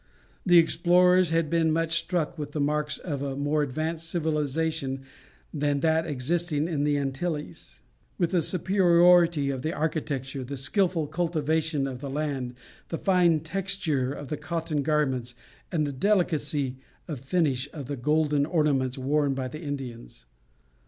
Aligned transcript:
The 0.47 0.57
explorers 0.57 1.29
had 1.29 1.47
been 1.47 1.71
much 1.71 1.99
struck 1.99 2.35
with 2.35 2.53
the 2.53 2.59
marks 2.59 2.97
of 2.97 3.21
a 3.21 3.35
more 3.35 3.61
advanced 3.61 4.09
civilization 4.09 5.01
than 5.53 5.81
that 5.81 6.07
existing 6.07 6.67
in 6.67 6.85
the 6.85 6.97
Antilles, 6.97 7.81
with 8.17 8.31
the 8.31 8.41
superiority 8.41 9.51
of 9.51 9.61
the 9.61 9.73
architecture, 9.73 10.43
the 10.43 10.57
skilful 10.57 11.05
cultivation 11.05 11.85
of 11.85 12.01
the 12.01 12.09
land, 12.09 12.55
the 12.89 12.97
fine 12.97 13.41
texture 13.41 14.11
of 14.11 14.29
the 14.29 14.37
cotton 14.37 14.81
garments, 14.81 15.35
and 15.71 15.85
the 15.85 15.91
delicacy 15.91 16.77
of 17.07 17.19
finish 17.19 17.69
of 17.71 17.85
the 17.85 17.95
golden 17.95 18.47
ornaments 18.47 18.97
worn 18.97 19.35
by 19.35 19.47
the 19.47 19.61
Indians. 19.61 20.25